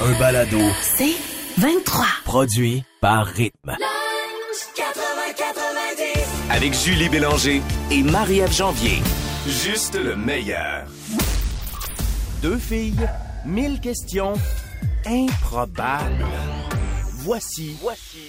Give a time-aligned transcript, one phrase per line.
[0.00, 1.14] Un balado C'est
[1.58, 2.04] 23.
[2.24, 3.76] produit par Rythme.
[6.50, 9.02] Avec Julie Bélanger et Marie-Ève Janvier.
[9.46, 10.86] Juste le meilleur.
[12.42, 13.08] Deux filles,
[13.44, 14.34] mille questions
[15.06, 16.24] improbables.
[17.24, 17.74] Voici,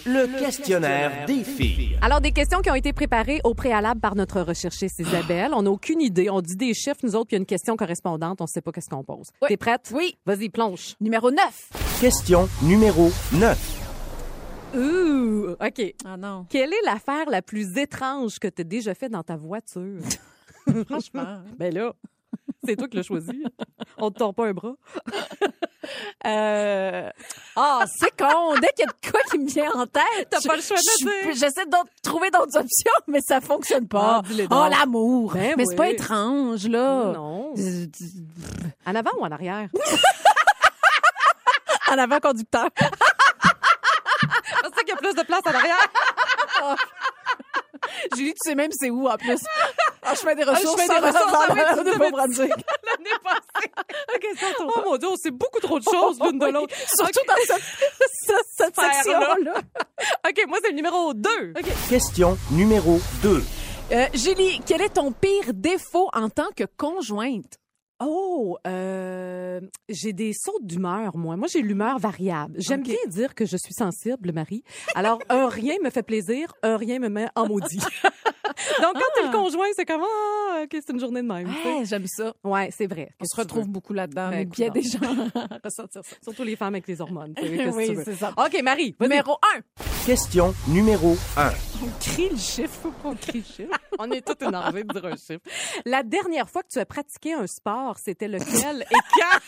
[0.05, 1.98] le, questionnaire des filles.
[2.02, 5.52] Alors, des questions qui ont été préparées au préalable par notre recherchiste Isabelle.
[5.54, 6.30] On n'a aucune idée.
[6.30, 8.40] On dit des chiffres, nous autres, puis il y a une question correspondante.
[8.40, 9.27] On ne sait pas qu'est-ce qu'on pose.
[9.41, 9.49] Oui.
[9.49, 9.91] T'es prête?
[9.94, 10.16] Oui.
[10.26, 10.95] Vas-y, plonge.
[11.02, 11.70] Numéro 9.
[11.99, 14.76] Question numéro 9.
[14.77, 15.96] Ouh, OK.
[16.05, 16.46] Ah non.
[16.49, 19.99] Quelle est l'affaire la plus étrange que tu as déjà fait dans ta voiture?
[20.88, 21.41] Franchement.
[21.57, 21.93] ben là,
[22.63, 23.43] c'est toi qui l'as choisi.
[23.98, 24.77] On te tord pas un bras.
[26.26, 27.10] Euh...
[27.55, 28.55] Ah, c'est con.
[28.55, 30.28] Dès qu'il y a de quoi qui me vient en tête.
[30.30, 31.34] T'as pas le choix de dire.
[31.34, 34.22] J'essaie de trouver d'autres options, mais ça fonctionne pas.
[34.50, 35.34] Ah, oh, l'amour.
[35.34, 37.12] Ben mais c'est pas étrange, là.
[37.13, 37.54] Non.
[37.58, 37.86] Euh,
[38.88, 39.70] En avant ou en arrière?
[41.91, 42.68] En avant conducteur.
[42.80, 45.78] C'est ça qu'il y a plus de place en arrière.
[48.16, 49.40] Julie, tu sais même c'est où en plus.
[50.05, 50.81] Ah, je fais des ressources.
[50.81, 52.49] fais des ressources, ah devais- Nouveau-Brunswick.
[52.49, 53.71] L'année passée.
[54.15, 56.45] OK, c'est à ton Oh mon Dieu, on sait beaucoup trop de choses l'une de
[56.51, 56.75] l'autre.
[56.87, 59.35] Surtout dans cette, cette, section-là.
[60.29, 61.29] OK, moi, c'est le numéro 2.
[61.89, 63.43] Question numéro 2.
[63.91, 67.57] Euh, Julie, quel est ton pire défaut en tant que conjointe?
[68.03, 71.38] Oh, euh, j'ai des sautes d'humeur, moi.
[71.38, 72.56] Moi, j'ai l'humeur variable.
[72.57, 72.88] J'aime Ok.
[72.88, 74.63] bien dire que je suis sensible, Marie.
[74.95, 77.79] Alors, un rien me fait plaisir, un rien me met en maudit.
[78.81, 81.49] Donc, quand t'es le conjoint, c'est comme, ah, OK, c'est une journée de même.
[81.83, 82.33] j'aime ça.
[82.43, 83.09] Ouais, c'est vrai.
[83.19, 83.71] On se retrouve veux?
[83.71, 84.29] beaucoup là-dedans.
[84.29, 84.99] Ben, mais il y a des gens
[85.63, 86.15] ressentir ça.
[86.21, 87.33] Surtout les femmes avec les hormones.
[87.41, 88.33] oui, c'est ça.
[88.37, 88.95] OK, Marie.
[88.99, 89.61] Numéro 1.
[90.05, 91.49] Question numéro 1.
[91.83, 92.89] On crie le chiffre.
[93.03, 93.73] On crie le chiffre.
[93.99, 95.41] On est toutes énervés de dire un chiffre.
[95.85, 99.39] La dernière fois que tu as pratiqué un sport, c'était lequel et quand?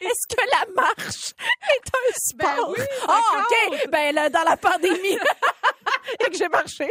[0.00, 1.32] Est-ce que la marche
[1.74, 2.70] est un sport?
[2.70, 3.74] oui, ça Ah, compte.
[3.74, 3.90] OK.
[3.90, 5.18] Ben, là, dans la pandémie,
[6.20, 6.88] et que j'ai marché.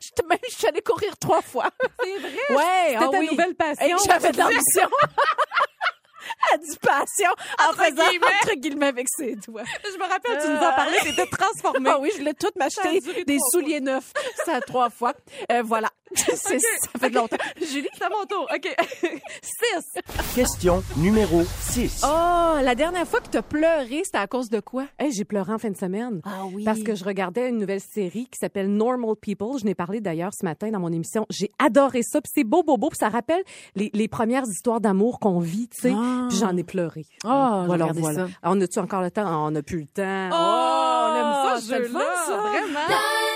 [0.00, 1.68] Je te- Même, je suis allée courir trois fois.
[2.02, 2.30] C'est vrai?
[2.50, 3.28] Ouais, C'était ah ta oui.
[3.30, 3.96] nouvelle passion.
[4.06, 4.88] J'avais de l'ambition.
[6.62, 8.26] Dit passion en Entre faisant guillemets.
[8.42, 9.62] entre guillemets avec ses doigts.
[9.82, 11.90] Je me rappelle, tu nous en parlais, t'étais transformée.
[11.92, 14.12] Ah oui, je voulais tout Ça a m'acheter des souliers neufs.
[14.44, 15.12] Ça trois fois.
[15.52, 15.90] Euh, voilà.
[16.14, 17.36] C'est- Ça fait longtemps.
[17.60, 17.88] Julie?
[17.98, 18.48] C'est à mon tour.
[18.54, 18.74] OK.
[19.42, 20.00] 6.
[20.34, 22.02] Question numéro 6.
[22.04, 24.86] Oh, la dernière fois que tu as pleuré, c'était à cause de quoi?
[24.98, 26.22] Hey, j'ai pleuré en fin de semaine.
[26.24, 26.64] Ah oui.
[26.64, 29.56] Parce que je regardais une nouvelle série qui s'appelle Normal People.
[29.60, 31.24] Je n'ai parlé d'ailleurs ce matin dans mon émission.
[31.30, 32.20] J'ai adoré ça.
[32.20, 32.88] Puis c'est beau, beau, beau.
[32.88, 33.44] Puis ça rappelle
[33.76, 35.94] les, les premières histoires d'amour qu'on vit, tu sais.
[35.96, 36.26] Ah.
[36.28, 37.06] Puis j'en ai pleuré.
[37.22, 38.26] Ah, voilà, regardez voilà.
[38.26, 38.32] ça.
[38.42, 39.46] On a-tu encore le temps?
[39.46, 40.30] On n'a plus le temps.
[40.32, 42.36] Oh, on aime ça, le fun, ça.
[42.38, 43.33] Vraiment.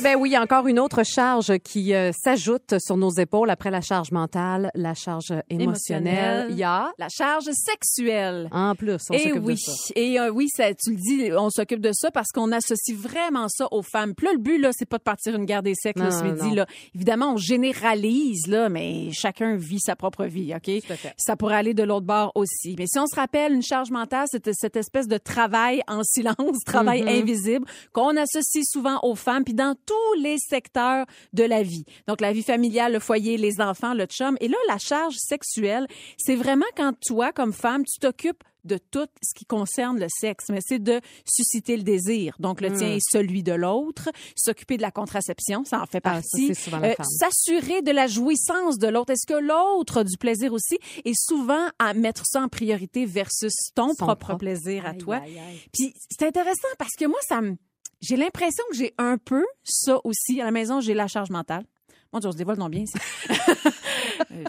[0.00, 4.12] Ben oui, encore une autre charge qui euh, s'ajoute sur nos épaules après la charge
[4.12, 6.48] mentale, la charge émotionnelle.
[6.50, 8.48] Il y a, la charge sexuelle.
[8.52, 9.72] en plus, on s'occupe Eh oui, de ça.
[9.96, 13.48] et euh, oui, ça, tu le dis, on s'occupe de ça parce qu'on associe vraiment
[13.48, 14.14] ça aux femmes.
[14.14, 16.32] Puis là, le but là, c'est pas de partir une guerre des sexes Non, là,
[16.32, 16.66] non, là.
[16.94, 20.82] Évidemment, on généralise là, mais chacun vit sa propre vie, ok?
[20.86, 21.14] Tout à fait.
[21.16, 22.74] Ça pourrait aller de l'autre bord aussi.
[22.78, 26.36] Mais si on se rappelle, une charge mentale, c'est cette espèce de travail en silence,
[26.66, 27.20] travail Mm-hmm.
[27.20, 31.84] invisible qu'on associe souvent aux femmes, puis dans tous les secteurs de la vie.
[32.06, 34.36] Donc la vie familiale, le foyer, les enfants, le chum.
[34.40, 35.86] Et là, la charge sexuelle,
[36.18, 40.46] c'est vraiment quand toi, comme femme, tu t'occupes de tout ce qui concerne le sexe,
[40.50, 42.34] mais c'est de susciter le désir.
[42.38, 46.20] Donc, le tien et celui de l'autre, s'occuper de la contraception, ça en fait Ah,
[46.20, 46.54] partie.
[46.54, 46.92] femme.
[47.18, 49.12] S'assurer de la jouissance de l'autre.
[49.12, 50.76] Est-ce que l'autre a du plaisir aussi?
[51.06, 54.38] Et souvent, à mettre ça en priorité versus ton propre, propre.
[54.38, 55.16] plaisir à Aïe, toi.
[55.16, 55.60] aïe, aïe.
[55.72, 57.56] Puis c'est intéressant parce que moi, ça me...
[58.00, 60.40] J'ai l'impression que j'ai un peu ça aussi.
[60.40, 61.64] À la maison, j'ai la charge mentale.
[62.12, 62.84] Mon Dieu, on se dévoile non bien.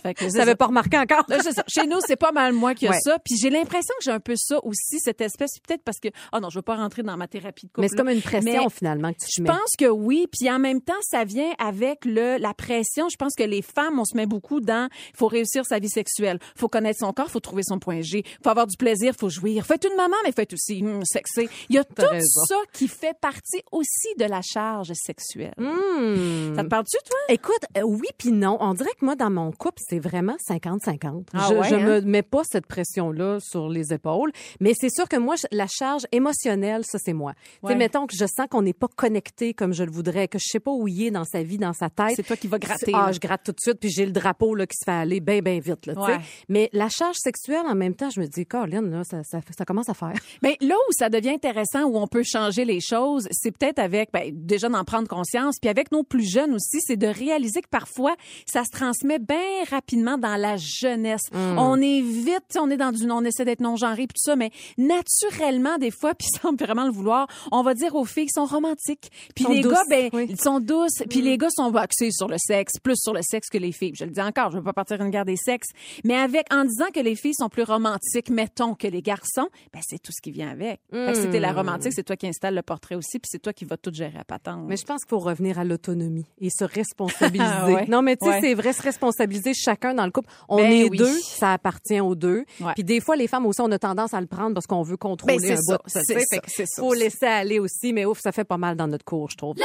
[0.01, 1.25] Fait que Ça pas remarqué encore.
[1.27, 1.63] Ça.
[1.67, 2.99] Chez nous, c'est pas mal moi qui a Ouais.
[3.01, 3.17] ça.
[3.19, 5.51] Puis j'ai l'impression que j'ai un peu ça aussi, cette espèce.
[5.65, 7.81] Peut-être parce que, oh non, je veux pas rentrer dans ma thérapie de couple.
[7.81, 9.49] Mais c'est comme une pression, Mais finalement, que tu Je mets.
[9.49, 13.07] pense que oui, puis en même temps, ça vient avec le la pression.
[13.09, 15.89] Je pense que les femmes, on se met beaucoup dans il faut réussir sa vie
[15.89, 19.29] sexuelle, faut connaître son corps, faut trouver son point G, faut avoir du plaisir, faut
[19.29, 19.65] jouir.
[19.69, 21.47] Être une maman, mais être aussi hum, sexy.
[21.69, 22.45] Il y a tout raison.
[22.47, 25.53] ça qui fait partie aussi de la charge sexuelle.
[25.57, 26.55] Hmm.
[26.55, 27.17] Ça te parle-tu, toi?
[27.29, 28.57] Écoute, euh, oui puis non.
[28.59, 31.27] On dirait que moi, dans mon couple, c'est vraiment 50-50.
[31.33, 31.79] Ah je ouais, je hein?
[31.79, 34.31] me mets pas cette pression-là sur les épaules.
[34.59, 37.33] Mais c'est sûr que moi, la charge émotionnelle, ça, c'est moi.
[37.61, 37.75] Ouais.
[37.75, 40.59] mettons que je sens qu'on n'est pas connecté comme je le voudrais, que je sais
[40.59, 42.13] pas où il est dans sa vie, dans sa tête.
[42.15, 42.91] C'est toi qui vas gratter.
[42.95, 43.11] Ah, là.
[43.11, 45.41] je gratte tout de suite, puis j'ai le drapeau là, qui se fait aller bien,
[45.41, 45.85] bien vite.
[45.85, 45.93] Là.
[45.93, 46.17] Ouais.
[46.47, 49.65] Mais la charge sexuelle, en même temps, je me dis, Caroline, là, ça, ça, ça
[49.65, 50.13] commence à faire.
[50.41, 54.09] Mais là où ça devient intéressant, où on peut changer les choses, c'est peut-être avec,
[54.13, 57.69] ben, déjà d'en prendre conscience, puis avec nos plus jeunes aussi, c'est de réaliser que
[57.69, 58.15] parfois,
[58.45, 61.21] ça se transmet bien rapidement dans la jeunesse.
[61.31, 61.57] Hmm.
[61.57, 64.51] On est vite, on est dans du, on essaie d'être non-genré puis tout ça, mais
[64.77, 68.45] naturellement, des fois, puis sans vraiment le vouloir, on va dire aux filles qu'ils sont
[68.45, 69.09] romantiques.
[69.35, 70.27] Puis les douces, gars, ben, oui.
[70.29, 71.03] ils sont douces.
[71.09, 73.93] Puis les gars sont axés sur le sexe, plus sur le sexe que les filles.
[73.97, 75.69] Je le dis encore, je veux pas partir une guerre des sexes,
[76.03, 79.79] mais avec, en disant que les filles sont plus romantiques, mettons, que les garçons, ben,
[79.85, 80.79] c'est tout ce qui vient avec.
[81.13, 83.65] Si t'es la romantique, c'est toi qui installes le portrait aussi, puis c'est toi qui
[83.65, 84.65] vas tout gérer à patente.
[84.67, 87.45] Mais je pense qu'il faut revenir à l'autonomie et se responsabiliser.
[87.45, 87.85] Ah ouais.
[87.87, 88.39] Non, mais tu sais, Ouais.
[88.41, 90.29] c'est vrai, se responsabiliser chacun dans le couple.
[90.47, 90.97] On Ben est oui.
[90.97, 92.45] deux, ça appartient aux deux.
[92.61, 92.73] Ouais.
[92.75, 94.97] Puis des fois, les femmes aussi, on a tendance à le prendre parce qu'on veut
[94.97, 95.83] contrôler Ben, un ça, bout.
[95.89, 98.43] ça, c'est ça, Fait que c'est ça Faut laisser aller aussi, mais ouf, ça fait
[98.43, 99.55] pas mal dans notre cours, je trouve.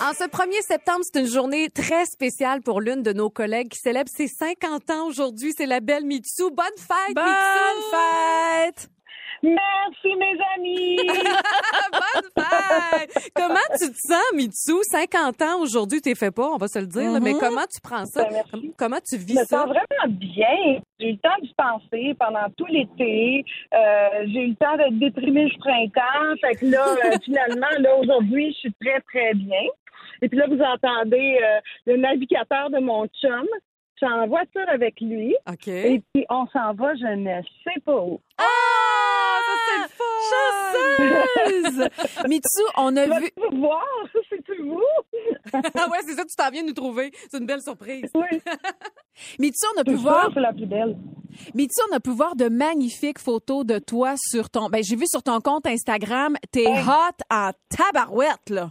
[0.00, 3.78] En ce 1er septembre, c'est une journée très spéciale pour l'une de nos collègues qui
[3.78, 5.52] célèbre ses 50 ans aujourd'hui.
[5.56, 6.44] C'est la belle Mitsu.
[6.50, 7.90] Bonne fête, Bonne Mitsu!
[7.90, 8.90] fête!
[9.42, 10.96] Merci, mes amis!
[11.92, 13.30] Bonne fête!
[13.34, 14.72] comment tu te sens, Mitsu?
[14.82, 18.04] 50 ans aujourd'hui, t'es fait pas, on va se le dire, mais comment tu prends
[18.06, 18.24] ça?
[18.24, 19.58] Ben, Comment tu Je vis me ça?
[19.58, 20.80] sens vraiment bien.
[20.98, 23.44] J'ai eu le temps d'y penser pendant tout l'été.
[23.74, 26.36] Euh, j'ai eu le temps d'être déprimée ce printemps.
[26.40, 29.62] Fait que là, euh, finalement, là, aujourd'hui, je suis très, très bien.
[30.22, 33.46] Et puis là, vous entendez euh, le navigateur de mon chum.
[34.00, 35.34] Je suis en voiture avec lui.
[35.50, 35.66] OK.
[35.68, 38.20] Et puis, on s'en va, je ne sais pas où.
[38.38, 38.44] Ah,
[40.30, 41.88] Chanceuse!
[42.28, 43.10] Mitsu, on a vu.
[43.36, 43.84] Vas-tu voir?
[44.30, 44.82] C'est vous?
[45.54, 47.10] ah ouais, c'est ça, tu t'en viens nous trouver.
[47.30, 48.10] C'est une belle surprise.
[48.14, 48.40] Oui.
[49.38, 50.30] Mitsu, on a pu voir.
[50.34, 50.96] c'est la plus belle.
[51.54, 54.68] Mitsu, on a pu voir de magnifiques photos de toi sur ton.
[54.68, 58.70] Ben, j'ai vu sur ton compte Instagram, t'es hot en tabarouette, là.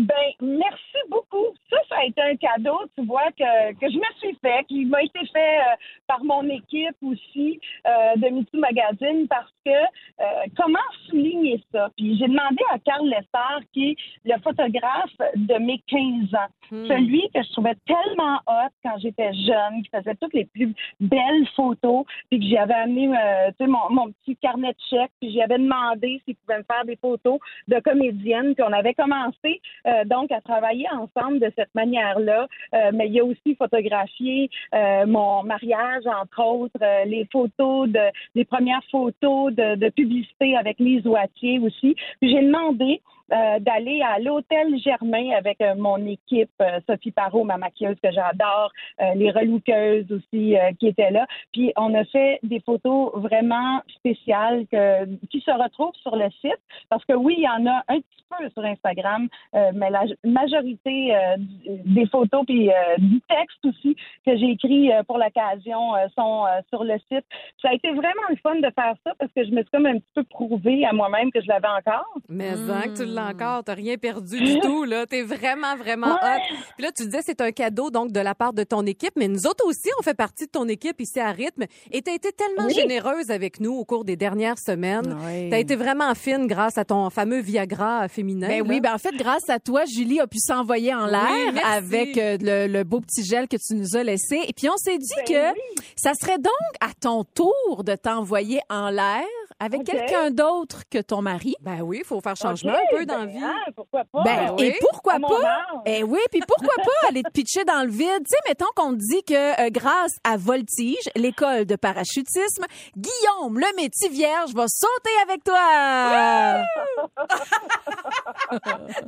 [0.00, 1.54] Ben, merci beaucoup.
[1.70, 4.84] Ça, ça a été un cadeau, tu vois, que, que je me suis fait, qui
[4.86, 5.76] m'a été fait euh,
[6.06, 10.24] par mon équipe aussi euh, de MeToo Magazine, parce que euh,
[10.56, 10.78] comment
[11.08, 11.90] souligner ça?
[11.96, 17.28] Puis j'ai demandé à Carl Lessard, qui est le photographe de mes 15 ans, celui
[17.34, 22.04] que je trouvais tellement hot quand j'étais jeune, qui faisait toutes les plus belles photos,
[22.30, 25.42] puis que j'avais amené euh, tu sais, mon, mon petit carnet de chèques, puis j'y
[25.42, 27.38] avais demandé s'il pouvait me faire des photos
[27.68, 32.46] de comédienne, puis on avait commencé euh, donc à travailler ensemble de cette manière-là.
[32.74, 38.04] Euh, mais il a aussi photographié euh, mon mariage, entre autres, euh, les photos de
[38.34, 41.96] les premières photos de, publicité avec Lise Ouatier aussi.
[42.20, 43.00] Puis j'ai demandé
[43.32, 48.10] euh, d'aller à l'hôtel Germain avec euh, mon équipe, euh, Sophie Parot, ma maquilleuse que
[48.10, 51.26] j'adore, euh, les relookeuses aussi euh, qui étaient là.
[51.52, 56.58] Puis on a fait des photos vraiment spéciales que, qui se retrouvent sur le site
[56.88, 60.04] parce que oui, il y en a un petit peu sur Instagram, euh, mais la
[60.24, 61.36] majorité euh,
[61.66, 63.96] des photos puis euh, du texte aussi
[64.26, 67.24] que j'ai écrit euh, pour l'occasion euh, sont euh, sur le site.
[67.62, 69.86] Ça a été vraiment le fun de faire ça parce que je me suis comme
[69.86, 72.06] un petit peu prouvé à moi-même que je l'avais encore.
[72.28, 72.52] Mais
[72.88, 75.06] que l'as encore, t'as rien perdu du tout, là.
[75.06, 76.40] T'es vraiment, vraiment hot.
[76.76, 79.28] Puis là, tu disais, c'est un cadeau, donc, de la part de ton équipe, mais
[79.28, 81.64] nous autres aussi, on fait partie de ton équipe ici à Rythme.
[81.90, 82.74] Et t'as été tellement Oui.
[82.74, 85.16] généreuse avec nous au cours des dernières semaines.
[85.26, 85.50] Oui.
[85.50, 88.48] T'as été vraiment fine grâce à ton fameux Viagra féminin.
[88.48, 88.64] Ben là.
[88.68, 92.18] oui, ben en fait, grâce à toi, Julie a pu s'envoyer en l'air Oui, avec
[92.18, 94.40] euh, le, le beau petit gel que tu nous as laissé.
[94.46, 95.58] Et puis, on s'est dit que
[95.96, 99.24] ça serait donc à ton tour de t'envoyer en l'air
[99.60, 101.54] avec quelqu'un d'autre que ton mari.
[101.60, 103.38] Ben oui, il faut faire changement un peu dans la ben, vie.
[103.44, 104.22] hein, pourquoi pas?
[104.24, 104.66] Ben, oui.
[104.66, 105.66] et pourquoi pas?
[105.86, 108.20] Eh oui, puis pourquoi pas aller te pitcher dans le vide?
[108.20, 112.64] Tu sais, mettons qu'on te dit que euh, grâce à Voltige, l'école de parachutisme,
[112.96, 115.58] Guillaume, le métier vierge, va sauter avec toi.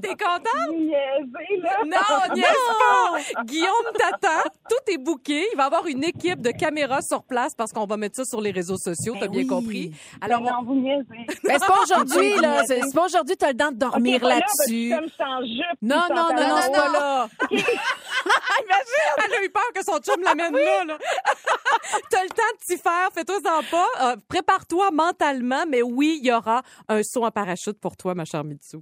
[0.02, 0.76] T'es contente?
[0.76, 1.70] Niaisez, là.
[1.84, 2.46] Non, niaise
[2.78, 3.42] pas!
[3.44, 4.48] Guillaume t'attend.
[4.68, 5.46] Tout est booké.
[5.52, 8.24] Il va y avoir une équipe de caméras sur place parce qu'on va mettre ça
[8.24, 9.14] sur les réseaux sociaux.
[9.14, 9.46] T'as Ben bien oui.
[9.46, 9.92] compris.
[10.20, 11.04] Alors, non, vous niaisez.
[11.44, 12.64] Ben, c'est pas aujourd'hui, là.
[12.66, 14.90] C'est c'est pas aujourd'hui, t'as le temps de dormir Ok, pas là, parce que là-dessus.
[14.94, 15.78] Comme sans jupe.
[15.82, 17.28] Non, puis non, sans non, non, c'est pas là.
[19.24, 20.98] elle a eu peur que son chum l'amène là, là.
[22.10, 23.08] T'as le temps de t'y faire.
[23.12, 23.88] Fais-toi-en pas.
[24.00, 25.64] Euh, Prépare-toi mentalement.
[25.68, 28.78] Mais oui, il y aura un saut en parachute pour toi, ma chère Mitsu.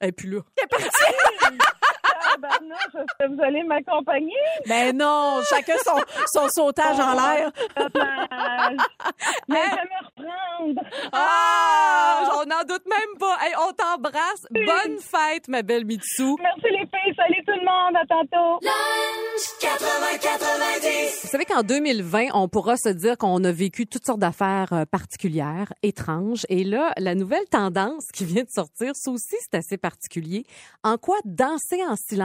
[0.00, 0.40] Et puis là.
[2.30, 4.34] Ah, ben non, est-ce que vous allez m'accompagner?
[4.66, 7.50] Ben non, chacun son, son sautage en l'air.
[9.48, 10.80] Mais je vais me reprendre.
[11.12, 12.30] Ah!
[12.40, 13.36] On n'en doute même pas.
[13.40, 14.46] Hey, on t'embrasse.
[14.50, 16.34] Bonne fête, ma belle Mitsu.
[16.40, 17.14] Merci les filles.
[17.16, 17.96] Salut tout le monde.
[17.96, 18.60] À tantôt.
[21.22, 24.84] Vous savez qu'en 2020, on pourra se dire qu'on a vécu toutes sortes d'affaires euh,
[24.84, 26.44] particulières, étranges.
[26.48, 30.44] Et là, la nouvelle tendance qui vient de sortir, ça aussi, c'est assez particulier.
[30.82, 32.17] En quoi danser en silence,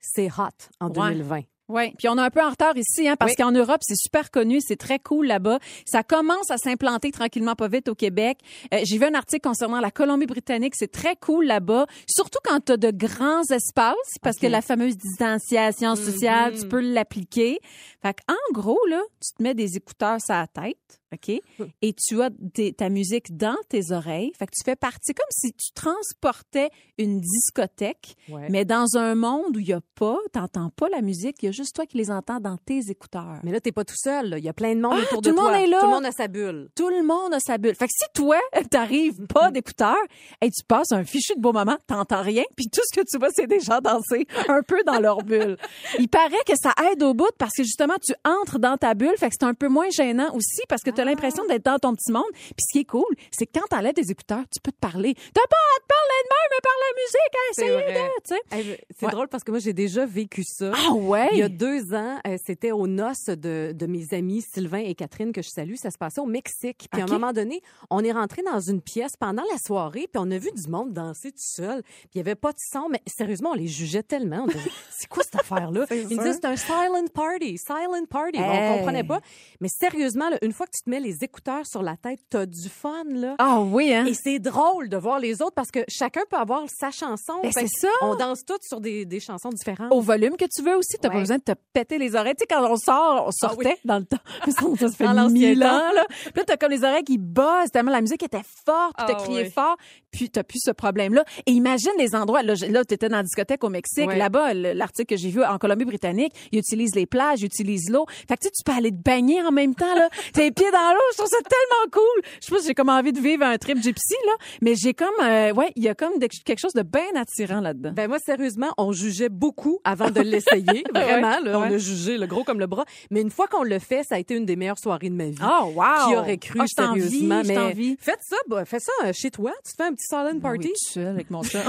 [0.00, 0.48] c'est hot
[0.80, 1.12] en Ouais.
[1.14, 1.40] 2020?
[1.66, 3.36] Oui, puis on est un peu en retard ici, hein, parce Oui.
[3.36, 5.58] qu'en Europe, c'est super connu, c'est très cool là-bas.
[5.86, 8.36] Ça commence à s'implanter tranquillement pas vite au Québec.
[8.74, 12.72] Euh, J'ai vu un article concernant la Colombie-Britannique, c'est très cool là-bas, surtout quand tu
[12.72, 17.60] as de grands espaces, parce que la fameuse distanciation sociale, tu peux l'appliquer.
[18.02, 21.40] Fait en gros, là, tu te mets des écouteurs sur la tête, OK?
[21.82, 22.30] Et tu as
[22.76, 24.32] ta musique dans tes oreilles.
[24.38, 28.48] Fait que tu fais partie comme si tu transportais une discothèque, Ouais.
[28.50, 31.48] mais dans un monde où il y a pas, t'entends pas la musique, il y
[31.48, 33.38] a juste toi qui les entends dans tes écouteurs.
[33.42, 34.34] Mais là, t'es pas tout seul.
[34.38, 35.44] Il y a plein de monde Ah, autour tout de le toi.
[35.52, 35.80] monde est là.
[35.80, 36.68] Tout le monde a sa bulle.
[36.74, 37.74] Tout le monde a sa bulle.
[37.74, 38.38] Fait que si toi,
[38.70, 39.96] t'arrives pas d'écouteurs,
[40.40, 43.18] et tu passes un fichu de beau moment, t'entends rien, puis tout ce que tu
[43.18, 45.56] vois, c'est des gens danser un peu dans leur bulle.
[45.98, 49.14] Il paraît que ça aide au bout parce que justement, tu entres dans ta bulle,
[49.18, 51.94] fait que c'est un peu moins gênant aussi parce que t'as l'impression d'être dans ton
[51.94, 52.24] petit monde.
[52.32, 55.14] Puis ce qui est cool, c'est que quand t'enlèves tes écouteurs, tu peux te parler.
[55.14, 58.08] T'as pas à te parler de même, mais par la musique, C'est essayez vrai.
[58.08, 58.86] de, tu sais.
[58.98, 59.12] C'est Ouais.
[59.12, 60.72] drôle parce que moi, j'ai déjà vécu ça.
[60.74, 61.28] Ah ouais?
[61.32, 64.94] Il y a deux ans, euh, c'était aux noces de, de mes amis Sylvain et
[64.94, 65.74] Catherine que je salue.
[65.76, 66.88] Ça se passait au Mexique.
[66.90, 70.22] Puis à un moment donné, on est rentré dans une pièce pendant la soirée, puis
[70.24, 71.82] on a vu du monde danser tout seul.
[71.82, 74.46] Puis il y avait pas de son, mais sérieusement, on les jugeait tellement.
[74.90, 75.84] C'est quoi cette affaire-là?
[75.90, 76.08] Ils sûr.
[76.08, 78.38] disaient c'est un silent party, silent party.
[78.38, 78.70] Hey.
[78.72, 79.20] On comprenait pas.
[79.60, 82.46] Mais sérieusement, là, une fois que tu te mets les écouteurs sur la tête, t'as
[82.46, 83.34] du fun là.
[83.38, 84.04] Ah oui, hein?
[84.06, 87.34] Et c'est drôle de voir les autres parce que chacun peut avoir sa chanson.
[87.42, 87.88] Ben, c'est ça.
[88.02, 89.92] On danse toutes sur des, des chansons différentes.
[89.92, 90.96] au volume que tu veux aussi.
[91.00, 91.14] T'as Ouais.
[91.14, 92.34] pas besoin de te péter les oreilles.
[92.36, 93.74] Tu sais, quand on sort, on sortait oui.
[93.84, 94.18] dans le temps.
[94.46, 95.66] Ça, se fait Dans mille temps.
[95.66, 96.04] ans, là.
[96.08, 99.14] Puis là, t'as comme les oreilles qui buzzent tellement la musique était forte, puis t'as
[99.18, 99.50] Ah, crié oui.
[99.50, 99.76] fort,
[100.10, 101.24] puis t'as plus ce problème-là.
[101.46, 102.42] Et imagine les endroits.
[102.42, 104.06] Là, là t'étais dans la discothèque au Mexique.
[104.08, 104.16] Ouais.
[104.18, 108.06] Là-bas, le- l'article que j'ai vu en Colombie-Britannique, ils utilisent les plages, ils utilisent l'eau.
[108.28, 110.08] Fait que tu sais, tu peux aller te baigner en même temps, là.
[110.32, 111.00] T'as les pieds dans l'eau.
[111.12, 112.22] Je trouve ça tellement cool.
[112.40, 114.32] Je sais pas si j'ai comme envie de vivre un trip gypsy, là.
[114.62, 117.60] Mais j'ai comme, euh, ouais, il y a comme de- quelque chose de bien attirant
[117.60, 117.92] là-dedans.
[117.94, 120.84] Ben moi, sérieusement, on jugeait beaucoup avant de l'essayer.
[120.94, 121.68] Vraiment, là, Ouais.
[121.70, 122.84] on a jugé le gros comme le bras.
[123.10, 125.26] Mais une fois qu'on le fait, ça a été une des meilleures soirées de ma
[125.26, 125.38] vie.
[125.42, 126.08] Oh, wow!
[126.08, 127.42] Qui aurait cru Ah, je sérieusement?
[127.42, 129.52] je mais faites ça, bah, fais ça euh, chez toi.
[129.64, 130.68] Tu te fais un petit silent Ben Oui, party.
[130.68, 131.64] tout seul avec mon chat.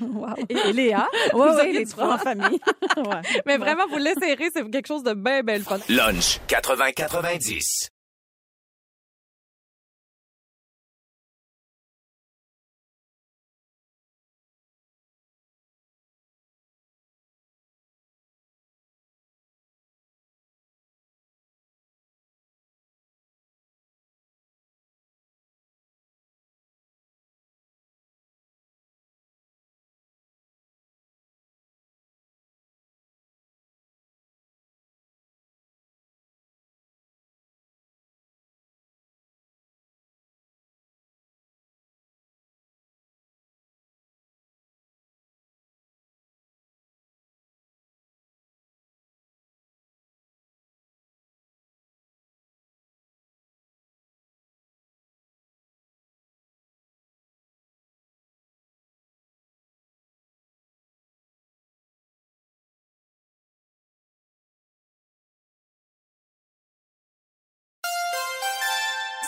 [0.00, 0.26] wow.
[0.48, 2.58] Et, et Léa, vous Ouais, ouais, auriez les trois en famille.
[2.96, 3.20] Ouais.
[3.44, 5.78] Mais vraiment, vous l'essayerez, c'est quelque chose de bien, bien le fun.
[5.90, 7.90] Lunch 80-90.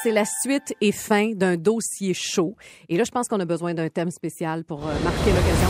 [0.02, 2.54] C'est la suite et fin d'un dossier chaud.
[2.88, 5.68] Et là, je pense qu'on a besoin d'un thème spécial pour euh, marquer l'occasion.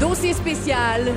[0.00, 1.12] Dossier spécial.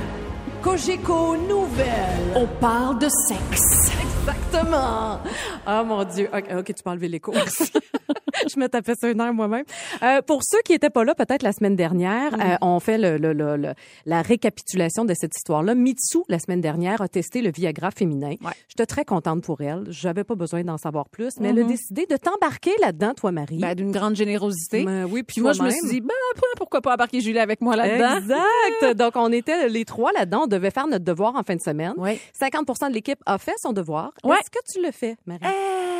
[0.60, 2.34] Cogeco Nouvelle.
[2.34, 3.92] On parle de sexe.
[4.02, 5.20] Exactement.
[5.64, 6.28] Ah, mon Dieu.
[6.32, 7.32] OK, tu peux enlever l'écho.
[8.54, 9.64] je me tapais sur une heure moi-même.
[10.02, 13.16] Euh, pour ceux qui étaient pas là, peut-être la semaine dernière, euh, on fait le,
[13.18, 13.74] le- le- le-
[14.06, 15.74] la récapitulation de cette histoire-là.
[15.74, 18.34] Mitsu, la semaine dernière, a testé le Viagra féminin.
[18.42, 18.52] Ouais.
[18.68, 19.84] J'étais très contente pour elle.
[19.88, 23.58] J'avais pas besoin d'en savoir plus, mais elle a décidé de t'embarquer là-dedans, toi, Marie.
[23.58, 24.84] Ben, d'une grande générosité.
[24.84, 26.14] Ben oui, puis moi, je me suis dit, ben,
[26.56, 28.16] pourquoi pas embarquer Julie avec moi là-dedans?
[28.18, 28.96] Exact.
[28.96, 30.42] Donc, on était les trois là-dedans.
[30.44, 31.94] On devait faire notre devoir en fin de semaine.
[31.96, 32.18] Oui.
[32.40, 34.12] 50% de l'équipe a fait son devoir.
[34.24, 34.36] Ouais.
[34.36, 35.40] Est-ce que tu le fais, Marie?
[35.44, 35.91] Euh,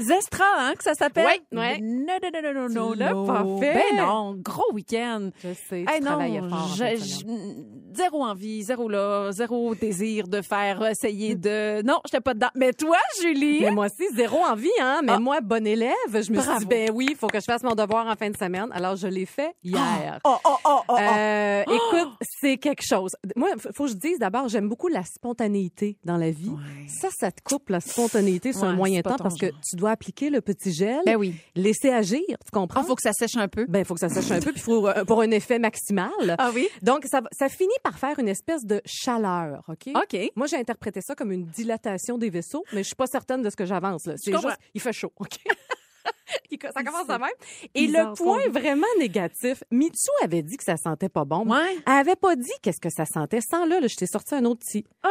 [0.00, 1.26] Zestra, hein, que ça s'appelle?
[1.52, 1.78] Ouais, ouais.
[1.80, 3.26] Non, non, non, non, non, non.
[3.26, 3.74] pas fait?
[3.74, 5.30] Ben non, gros week-end.
[5.42, 6.74] Je sais, tu Hey, non, fort.
[6.76, 11.82] je- je- zéro envie, zéro là, zéro désir de faire essayer de.
[11.82, 12.48] Non, j'étais pas dedans.
[12.54, 13.60] Mais toi, Julie?
[13.62, 15.00] Mais moi aussi, zéro envie, hein.
[15.02, 15.18] Mais Ah.
[15.20, 16.58] moi, bonne élève, je me suis Bravo.
[16.60, 18.68] dit, ben oui, il faut que je fasse mon devoir en fin de semaine.
[18.72, 20.18] Alors, je l'ai fait hier.
[20.24, 20.96] Oh, oh, oh, oh, oh.
[20.98, 23.16] Euh, écoute, c'est quelque chose.
[23.34, 26.48] Moi, faut que je dise d'abord, j'aime beaucoup la spontanéité dans la vie.
[26.50, 26.88] Ouais.
[26.88, 29.58] Ça, ça te coupe la spontanéité sur Ouais, un moyen temps parce que genre.
[29.68, 31.34] Tu dois appliquer le petit gel, Ben oui.
[31.54, 32.80] laisser agir, tu comprends?
[32.82, 33.66] Il faut que ça sèche un peu.
[33.68, 36.10] Ben, il faut que ça sèche un peu, puis faut euh, pour un effet maximal.
[36.38, 36.68] Ah oui?
[36.82, 39.88] Donc, ça, ça finit par faire une espèce de chaleur, OK?
[39.94, 40.30] OK.
[40.36, 43.50] Moi, j'ai interprété ça comme une dilatation des vaisseaux, mais je suis pas certaine de
[43.50, 44.06] ce que j'avance.
[44.06, 44.14] là.
[44.16, 45.38] C'est juste, il fait chaud, OK?
[46.74, 47.30] Ça commence de même.
[47.74, 51.46] Et le point vraiment négatif, Mitsu avait dit que ça sentait pas bon.
[51.46, 51.76] Ouais.
[51.86, 53.40] Elle avait pas dit qu'est-ce que ça sentait.
[53.40, 54.84] Sans là, là, je t'ai sorti un autre petit.
[55.02, 55.08] Ah!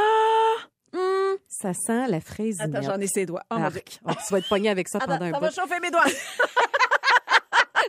[0.95, 1.37] Hum.
[1.47, 2.59] Ça sent la fraise.
[2.61, 3.43] Attends, j'en ai ses doigts.
[3.51, 3.55] Oh.
[3.55, 3.99] Arc.
[4.05, 5.45] Oh, tu vas être pogné avec ça Attends, pendant un ça bout.
[5.45, 6.05] va chauffer mes doigts.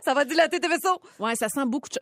[0.03, 1.01] Ça va dilater tes vaisseaux.
[1.19, 1.99] ouais, ça sent beaucoup de.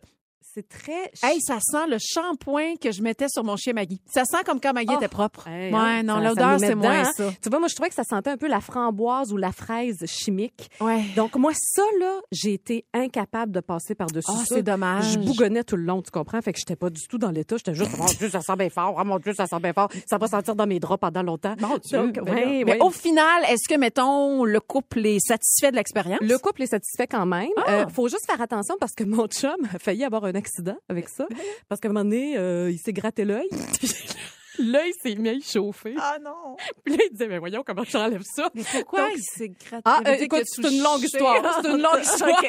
[0.56, 1.10] C'est très...
[1.22, 4.00] Hey, ça sent le shampoing que je mettais sur mon chien Maggie.
[4.10, 4.96] Ça sent comme quand Maggie Oh.
[4.96, 5.46] était propre.
[5.48, 7.26] Hey, ouais, hein, non, ça- ça l'odeur, c'est moins dedans, ça.
[7.28, 7.32] hein.
[7.42, 9.98] Tu vois, moi, je trouvais que ça sentait un peu la framboise ou la fraise
[10.06, 10.70] chimique.
[10.80, 11.02] Ouais.
[11.14, 14.44] Donc, moi, ça, là, j'ai été incapable de passer par-dessus ça.
[14.46, 15.12] c'est dommage.
[15.12, 16.40] Je bougonnais tout le long, tu comprends?
[16.40, 17.58] Fait que j'étais pas du tout dans l'état.
[17.58, 18.96] J'étais juste, oh mon Dieu, ça sent bien fort.
[18.98, 19.90] Oh mon Dieu, ça sent bien fort.
[20.08, 21.54] Ça va sentir dans mes draps pendant longtemps.
[21.60, 22.64] Mon Dieu, Donc, ben ouais, ouais.
[22.64, 26.20] Mais au final, est-ce que, mettons, le couple est satisfait de l'expérience?
[26.22, 27.50] Le couple est satisfait quand même.
[27.58, 27.70] Ah!
[27.72, 30.45] Euh, faut juste faire attention parce que mon chum a failli avoir un accident
[30.88, 31.26] avec ça.
[31.68, 33.48] Parce qu'à un moment donné, euh, il s'est gratté l'œil.
[34.56, 35.94] Puis L'œil s'est mis à y chauffer.
[35.98, 36.56] Ah non!
[36.84, 38.50] Puis là, il disait, mais voyons comment j'enlève ça.
[38.54, 39.82] Mais pourquoi Donc, il s'est gratté?
[39.84, 41.60] Ah, euh, écoute, que c'est une longue histoire.
[41.62, 42.42] C'est une longue histoire.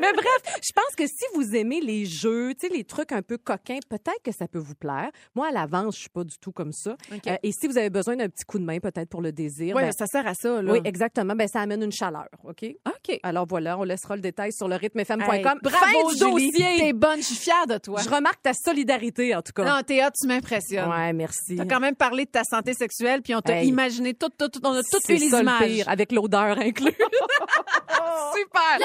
[0.00, 3.22] Mais bref, je pense que si vous aimez les jeux, tu sais, les trucs un
[3.22, 5.10] peu coquins, peut-être que ça peut vous plaire.
[5.34, 6.96] Moi, à l'avance, je suis pas du tout comme ça.
[7.26, 9.74] Euh, et si vous avez besoin d'un petit coup de main, peut-être pour le désir.
[9.76, 10.72] Ouais, ben, ça sert à ça, là.
[10.72, 11.34] oui, exactement.
[11.34, 12.64] Ben, ça amène une chaleur, OK?
[12.86, 13.18] OK.
[13.22, 15.30] Alors voilà, on laissera le détail sur le rythmefm.com.
[15.32, 16.50] Hey, fin bravo, du Julie.
[16.52, 16.76] dossier.
[16.78, 18.00] T'es bonne, je suis fière de toi.
[18.02, 19.64] Je remarque ta solidarité, en tout cas.
[19.64, 20.71] Non, t'es hot, tu m'impressionnes.
[20.80, 21.56] Ouais, merci.
[21.56, 23.68] T'as quand même parlé de ta santé sexuelle, puis on t'a Hey.
[23.68, 25.66] imaginé tout, tout, tout, on a toutes les ça le images.
[25.68, 26.94] pire, avec l'odeur inclus.
[28.34, 28.78] Super.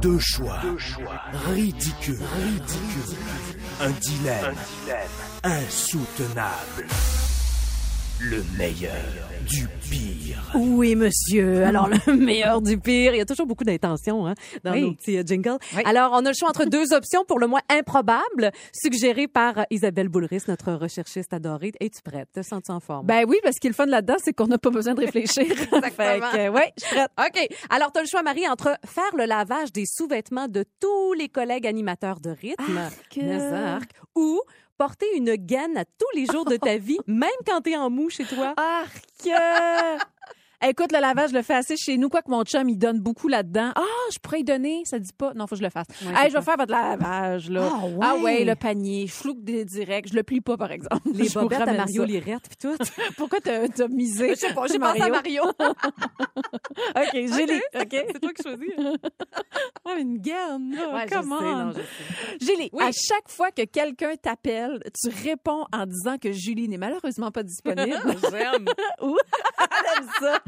[0.00, 0.60] Deux choix.
[1.52, 2.18] Ridicule.
[2.44, 3.16] Ridicule.
[3.80, 4.54] Un dilemme.
[5.44, 6.86] Insoutenable.
[8.20, 8.92] Le meilleur
[9.48, 10.50] du pire.
[10.56, 11.64] Oui, monsieur.
[11.64, 13.14] Alors, le meilleur du pire.
[13.14, 14.34] Il y a toujours beaucoup d'intentions hein,
[14.64, 14.82] dans Oui.
[14.82, 15.58] nos petits euh, jingles.
[15.76, 15.82] Oui.
[15.84, 20.08] Alors, on a le choix entre deux options pour le moins improbables, suggérées par Isabelle
[20.08, 21.72] Boulris, notre recherchiste adorée.
[21.80, 22.28] Es-tu prête?
[22.32, 23.06] Te sens-tu en forme?
[23.06, 25.00] Ben oui, parce ce qui est le fun là-dedans, c'est qu'on n'a pas besoin de
[25.00, 25.46] réfléchir.
[25.56, 27.10] fait que, ouais, je suis prête.
[27.18, 27.56] OK.
[27.70, 31.28] Alors, tu as le choix, Marie, entre faire le lavage des sous-vêtements de tous les
[31.28, 34.40] collègues animateurs de rythme, arc, ou
[34.78, 37.90] porter une gaine à tous les jours de ta vie, même quand tu es en
[37.90, 38.54] mou chez toi.
[38.56, 39.28] Arc!
[40.66, 42.08] Écoute, le lavage, je le fais assez chez nous.
[42.08, 43.70] Quoi que mon chum, il donne beaucoup là-dedans.
[43.76, 44.82] Ah, je pourrais y donner.
[44.84, 45.32] Ça dit pas.
[45.34, 45.86] Non, faut que je le fasse.
[46.02, 47.70] Ouais, hey, je vais faire votre lavage, là.
[47.72, 47.96] Ah, ouais.
[48.00, 49.06] Ah ouais, le panier.
[49.06, 50.08] Je flouque des directs.
[50.10, 51.02] Je le plie pas, par exemple.
[51.12, 52.04] Les Je bobettes à Mario.
[52.04, 52.76] Lirette puis tout.
[53.16, 54.30] Pourquoi t'as misé?
[54.30, 55.42] Je sais pas, j'ai pensé à Mario?
[55.58, 57.60] OK, j'ai les...
[57.80, 57.88] OK.
[57.90, 58.68] C'est toi qui choisis.
[59.86, 60.88] Ouais, une gaine, là.
[60.94, 61.64] Ouais, je Come sais, on.
[61.66, 62.38] non, je sais.
[62.52, 62.84] Julie, Oui.
[62.84, 67.42] à chaque fois que quelqu'un t'appelle, tu réponds en disant que Julie n'est malheureusement pas
[67.42, 67.96] disponible.
[68.30, 68.66] J'aime.
[69.02, 69.16] Ou,
[69.60, 70.40] elle aime ça.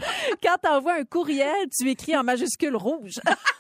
[0.43, 3.21] Quand t'envoies un courriel, tu écris en majuscule rouge.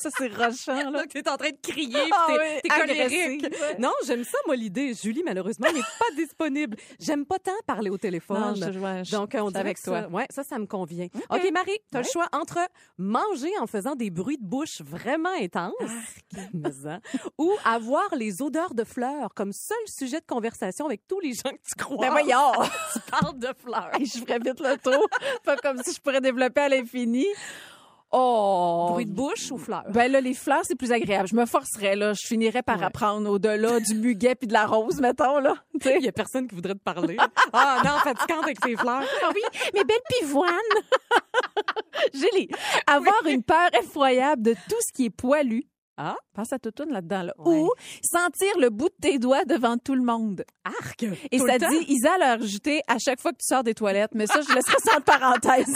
[0.00, 0.90] ça, c'est rochant, là.
[1.00, 3.44] Donc, t'es en train de crier, puis Ah t'es, oui, t'es colérique.
[3.44, 3.76] agressive.
[3.78, 4.94] Non, j'aime ça, moi, l'idée.
[4.94, 6.76] Julie, malheureusement, n'est pas disponible.
[6.98, 8.54] J'aime pas tant parler au téléphone.
[8.58, 10.10] Non, je- ouais, je- Donc, on dirait avec que ça- toi.
[10.10, 11.06] Ouais, ça, ça me convient.
[11.30, 12.58] OK, Marie, tu as le choix entre
[12.98, 15.72] manger en faisant des bruits de bouche vraiment intenses,
[16.82, 17.00] ça,
[17.38, 21.50] ou avoir les odeurs de fleurs comme seul sujet de conversation avec tous les gens
[21.50, 22.06] que tu crois.
[22.06, 22.52] Ben voyons!
[22.92, 23.90] tu parles de fleurs.
[23.94, 25.06] Hey, je ferais vite le tour.
[25.44, 27.26] Pas comme si je pourrais développer à l'infini.
[28.12, 28.88] Oh!
[28.90, 29.84] Bruit de bouche ou fleurs?
[29.90, 31.28] Ben là, les fleurs, c'est plus agréable.
[31.28, 32.12] Je me forcerais, là.
[32.12, 32.84] Je finirais par Ouais.
[32.86, 35.54] apprendre au-delà du muguet puis de la rose, mettons, là.
[35.84, 37.16] Il y a personne qui voudrait te parler.
[37.52, 39.02] ah non, fatigante avec ses fleurs.
[39.22, 39.40] Ah oui,
[39.74, 40.50] mes belles pivoines.
[42.14, 42.48] Julie,
[42.86, 45.64] avoir une peur effroyable de tout ce qui est poilu
[46.02, 47.22] Ah, pense à tout là-dedans.
[47.24, 47.34] Là.
[47.36, 47.58] Ouais.
[47.60, 47.70] Ou
[48.02, 50.44] sentir le bout de tes doigts devant tout le monde.
[50.64, 51.02] Arc!
[51.30, 53.74] Et Tout ça le dit, Isa l'a rajouté à chaque fois que tu sors des
[53.74, 54.12] toilettes.
[54.14, 55.66] Mais ça, je laisserai ça en parenthèse.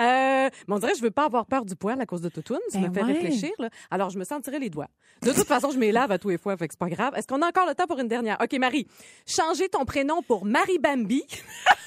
[0.00, 2.58] Euh, mais on dirait je veux pas avoir peur du poil à cause de Toutoune.
[2.68, 3.12] Ça Ben me fait ouais.
[3.12, 3.50] réfléchir.
[3.58, 3.68] Là.
[3.90, 4.88] Alors, je me sentirais les doigts.
[5.22, 7.14] De toute façon, je m'y lave à tous les fois, fait que c'est pas grave.
[7.16, 8.38] Est-ce qu'on a encore le temps pour une dernière?
[8.42, 8.86] OK, Marie.
[9.26, 11.24] Changer ton prénom pour Marie Bambi.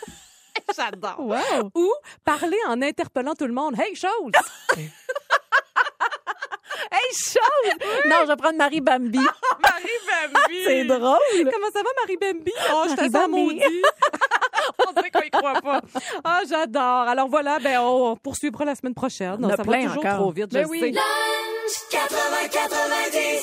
[0.76, 1.20] J'adore.
[1.20, 1.72] Wow!
[1.76, 1.92] Ou
[2.24, 3.76] parler en interpellant tout le monde.
[3.80, 4.32] Hey, chose!
[6.92, 7.74] Hey, chose!
[8.08, 9.18] Non, je vais prendre Marie Bambi.
[9.62, 10.00] Marie
[10.34, 10.56] Bambi!
[10.66, 11.00] C'est drôle.
[11.36, 12.52] Comment ça va, Marie Bambi?
[12.74, 13.44] Oh, je te Marie sens Bambi.
[13.44, 13.82] maudit.
[14.88, 15.82] on dirait qu'on y croit pas.
[16.24, 17.08] Ah, j'adore.
[17.08, 19.38] Alors voilà, ben, on poursuivra la semaine prochaine.
[19.42, 20.18] On a ça plein va toujours encore.
[20.18, 20.80] trop vite, Ben je oui.
[20.80, 20.94] sais.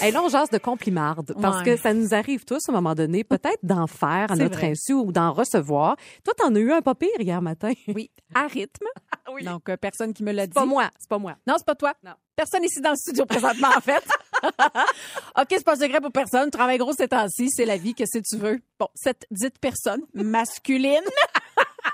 [0.06, 1.64] Et là, on jase de complimarde parce Ouais.
[1.64, 4.70] que ça nous arrive tous à un moment donné, peut-être d'en faire à notre vrai.
[4.72, 5.96] insu ou d'en recevoir.
[6.24, 7.72] Toi, t'en as eu un pas pire hier matin.
[7.88, 8.86] Oui, à rythme.
[9.32, 9.44] Oui.
[9.44, 10.52] Donc, euh, personne qui me l'a dit.
[10.54, 11.36] C'est pas moi, c'est pas moi.
[11.46, 11.94] Non, c'est pas toi.
[12.04, 12.12] Non.
[12.34, 14.04] Personne ici dans le studio présentement, en fait.
[14.42, 16.50] OK, c'est pas un secret pour personne.
[16.50, 18.60] Travaille gros ces temps-ci, c'est la vie, qu'est-ce que tu veux?
[18.78, 21.04] Bon, cette dite personne masculine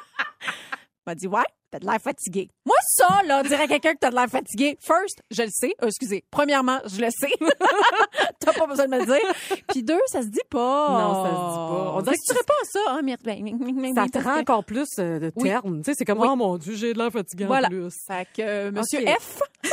[1.06, 2.48] m'a dit, ouais, t'as de l'air fatigué.
[2.66, 5.72] Moi, ça, là, dire à quelqu'un que t'as de l'air fatigué, first, je le sais.
[5.82, 6.22] Euh, excusez.
[6.30, 7.32] Premièrement, je le sais.
[8.40, 9.58] t'as pas besoin de me le dire.
[9.68, 10.88] Puis deux, ça se dit pas.
[10.90, 11.92] Non, ça se dit pas.
[11.96, 13.24] On dirait que tu réponds ça, hein, Myrtle?
[13.24, 15.48] Ben, Ça te rend encore plus euh, de Oui.
[15.48, 15.78] termes.
[15.82, 16.28] Tu sais, c'est comme, Oui.
[16.30, 17.10] oh mon Dieu, j'ai de l'air
[17.46, 17.68] Voilà.
[17.68, 17.90] en plus.
[18.06, 19.00] Fait que, euh, Monsieur.
[19.06, 19.40] F,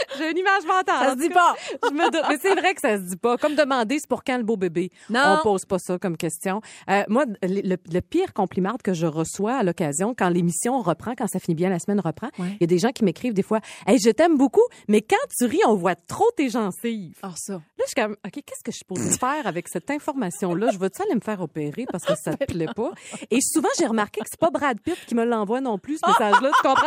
[0.18, 1.06] J'ai une image mentale.
[1.08, 1.54] ça se dit pas.
[1.82, 2.22] Je me doute.
[2.28, 3.36] Mais c'est vrai que ça se dit pas.
[3.36, 4.90] Comme demander, c'est pour quand le beau bébé?
[5.10, 5.38] Non.
[5.40, 6.60] On pose pas ça comme question.
[6.90, 11.14] Euh, moi, le, le- le pire compliment que je reçois à l'occasion, quand l'émission reprend,
[11.16, 12.56] quand ça finit bien, la semaine reprend, il Ouais.
[12.60, 15.44] y a des gens qui m'écrivent des fois, hey, je t'aime beaucoup, mais quand tu
[15.46, 17.18] ris, on voit trop tes gencives.
[17.22, 17.54] Ah, ça.
[17.54, 20.70] Là, je suis comme, OK, qu'est-ce que je supposée faire avec cette information-là?
[20.72, 22.90] Je veux-tu aller me faire opérer parce que ça te plaît pas?
[23.30, 26.06] Et souvent, j'ai remarqué que c'est pas Brad Pitt qui me l'envoie non plus, ce
[26.08, 26.86] message-là, tu comprends?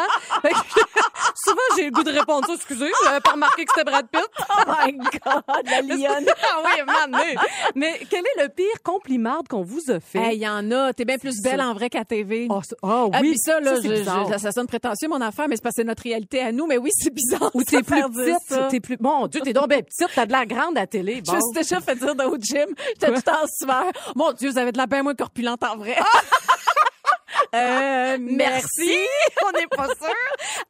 [1.44, 4.26] Souvent, j'ai le goût de répondre ça, excusez, j'avais pas remarqué que c'était Brad Pitt.
[4.50, 6.26] Oh my God, la lionne.
[6.44, 7.36] ah oui, donné.
[7.76, 10.20] Mais quel est le pire compliment qu'on vous a fait?
[10.20, 10.92] Hey, il y en a.
[10.94, 11.68] T'es bien plus belle ça.
[11.68, 12.48] en vrai qu'à TV.
[12.50, 14.32] Oh, ça- ah oui, Ah, puis ça, là, c'est je- bizarre.
[14.34, 16.68] je- ça sonne prétentieux, mon affaire, mais c'est parce que c'est notre réalité à nous.
[16.68, 17.52] Mais oui, c'est bizarre.
[17.54, 18.10] Ou t'es plus ça.
[18.10, 18.98] petite, t'es plus...
[19.00, 21.18] Mon Dieu, t'es donc bien petite, t'as de l'air grande à la télé.
[21.26, 21.38] Je Bon.
[21.38, 22.68] me suis déjà fait dire dans au gym.
[23.00, 23.92] J'étais tout en sueur.
[24.16, 25.96] Mon Dieu, vous avez de la bien moins corpulente en vrai.
[27.56, 28.98] euh, merci.
[29.46, 30.16] On n'est pas sûr.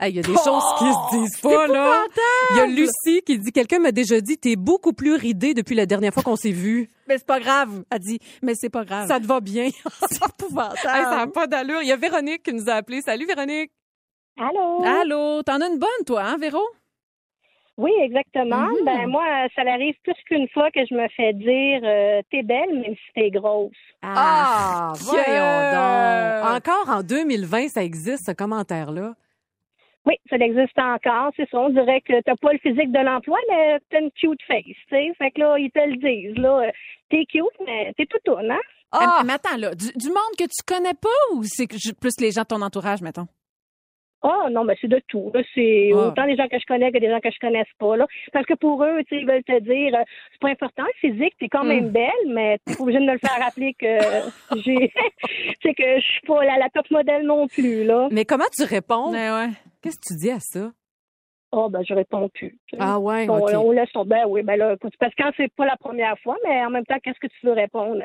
[0.08, 2.06] Il y a des choses qui se disent pas, là.
[2.52, 5.76] Il y a Lucie qui dit, quelqu'un m'a déjà dit, t'es beaucoup plus ridée depuis
[5.76, 6.90] la dernière fois qu'on s'est vu.
[7.08, 7.84] Mais c'est pas grave.
[7.90, 9.08] Elle dit, mais c'est pas grave.
[9.08, 9.70] Ça te va bien?
[10.10, 10.78] c'est épouvantable.
[10.84, 11.82] Hey, ça n'a pas d'allure.
[11.82, 13.02] Il y a Véronique qui nous a appelé.
[13.02, 13.72] Salut, Véronique.
[14.38, 14.84] Allô?
[14.86, 16.62] Allô, t'en as une bonne, toi, hein, Véro?
[17.80, 18.68] Oui, exactement.
[18.68, 18.84] Mhm.
[18.86, 19.24] Ben moi,
[19.56, 23.14] ça arrive plus qu'une fois que je me fais dire euh, t'es belle même si
[23.16, 23.72] t'es grosse.
[24.02, 26.58] Ah, que- voyons donc.
[26.58, 29.14] Encore en 2020, ça existe, ce commentaire-là?
[30.06, 31.60] Oui, ça existe encore, c'est ça.
[31.60, 34.76] On dirait que t'as pas le physique de l'emploi, mais t'as une cute face, tu
[34.90, 35.12] sais.
[35.18, 36.62] Fait que là, ils te le disent, là.
[36.68, 36.72] euh,
[37.10, 38.60] T'es cute, mais t'es tout hein?
[38.92, 39.22] Ah!
[39.26, 41.68] Mais attends, là, du, du monde que tu connais pas ou c'est
[42.00, 43.28] plus les gens de ton entourage, mettons?
[44.22, 45.32] Oh non, mais c'est de tout.
[45.56, 46.08] C'est Ah.
[46.08, 47.96] autant des gens que je connais que des gens que je connaisse pas.
[47.96, 48.06] Là.
[48.34, 51.10] Parce que pour eux, tu sais, ils veulent te dire euh, c'est pas important le
[51.10, 53.86] physique, t'es quand même belle, mais t'es pas obligé de me le faire rappeler que
[54.66, 54.92] j'ai
[55.64, 58.10] c'est que je suis pas la, la top modèle non plus, là.
[58.12, 59.12] Mais comment tu réponds?
[59.12, 59.50] Ouais, ouais.
[59.82, 60.72] Qu'est-ce que tu dis à ça?
[61.52, 62.60] Oh ben je réponds plus.
[62.78, 63.50] Ah ouais, on, OK.
[63.56, 64.10] on laisse tomber.
[64.18, 66.70] Ben oui, ben là, écoute, parce que quand c'est pas la première fois, mais en
[66.70, 68.04] même temps, qu'est-ce que tu veux répondre?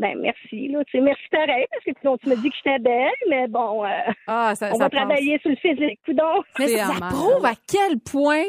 [0.00, 0.82] Ben merci, là.
[0.84, 3.84] Tu sais, merci pareil, parce que sinon, tu me dis que j'étais belle, mais bon,
[3.84, 3.88] euh,
[4.26, 6.00] Ah, ça, on ça va travailler sur le physique.
[6.08, 8.42] Donc, Mais ça prouve à quel point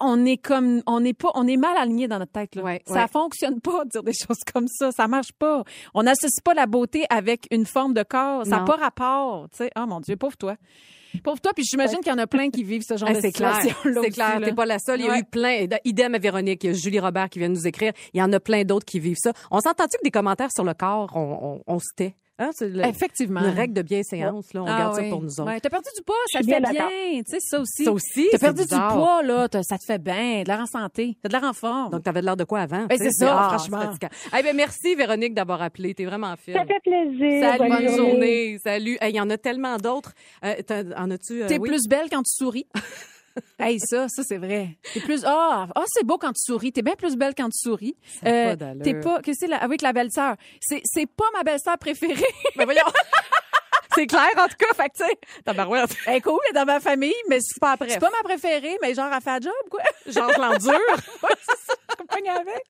[0.00, 2.62] on est comme on n'est pas on est mal aligné dans notre tête là.
[2.62, 3.08] Ouais, ça ouais.
[3.12, 5.64] fonctionne pas de dire des choses comme ça, ça marche pas.
[5.94, 9.58] On n'associe pas la beauté avec une forme de corps, ça n'a pas rapport, tu
[9.64, 9.70] sais.
[9.78, 10.56] Oh mon dieu, pauvre toi.
[11.24, 13.20] Pauvre toi, puis j'imagine qu'il y en a plein qui vivent ce genre Ah, de
[13.20, 13.56] c'est clair.
[13.60, 14.40] situation C'est clair.
[14.44, 15.00] T'es pas la seule.
[15.00, 15.18] Il y a Ouais.
[15.18, 15.66] eu plein.
[15.84, 16.62] Idem à Véronique.
[16.62, 17.92] Il y a Julie Robert qui vient de nous écrire.
[18.14, 19.32] Il y en a plein d'autres qui vivent ça.
[19.50, 22.14] On s'entend-tu que des commentaires sur le corps, on, on, on se tait?
[22.40, 22.50] Hein?
[22.54, 23.40] C'est le- Effectivement.
[23.40, 24.62] une règle de bienséance, là.
[24.62, 25.04] On Ah garde oui.
[25.04, 25.44] ça pour nous autres.
[25.52, 27.84] Ouais, t'as perdu du poids, ça te fait bien tu sais ça aussi.
[27.84, 28.92] Ça aussi, T'as perdu bizarre.
[28.92, 31.52] du poids là, ça te fait bien, de l'air en santé, t'as de l'air en
[31.52, 31.90] forme.
[31.90, 32.86] Donc, t'avais de l'air de quoi avant?
[32.86, 33.80] Ben, c'est ça, Ah, franchement.
[33.82, 34.08] fatigant.
[34.38, 35.94] Eh ben, merci, Véronique, d'avoir appelé.
[35.94, 36.54] T'es vraiment fine.
[36.54, 37.42] ça fait plaisir.
[37.42, 38.58] Salut, Bonne bonne journée.
[38.64, 38.96] Salut.
[39.00, 40.12] Hey, Il y en a tellement d'autres.
[40.44, 40.54] Euh,
[40.96, 41.42] en as-tu?
[41.42, 41.68] euh, T'es oui?
[41.68, 42.66] plus belle quand tu souris.
[43.58, 44.76] hey, ça, ça c'est vrai.
[44.94, 46.72] T'es plus ah, ah c'est beau quand tu souris.
[46.72, 47.96] T'es bien plus belle quand tu souris.
[48.22, 48.82] D'allure.
[48.82, 50.36] t'es pas qu'est-ce que c'est la- avec la belle-sœur.
[50.60, 52.14] C'est c'est pas ma belle-sœur préférée.
[52.56, 52.80] Ben, voyons.
[53.94, 54.74] c'est clair, en tout cas.
[54.74, 55.90] Fait que, tu sais, tabarouette.
[56.06, 57.88] Elle est cool, elle est dans ma famille, mais c'est pas après.
[57.88, 59.80] c'est pas ma préférée, mais genre elle fait la job quoi.
[61.22, 61.74] Ouais, c'est ça.
[62.08, 62.62] pogne avec.